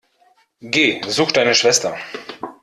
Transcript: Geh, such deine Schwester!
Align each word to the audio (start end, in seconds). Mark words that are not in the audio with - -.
Geh, 0.63 0.99
such 1.05 1.31
deine 1.31 1.53
Schwester! 1.53 1.95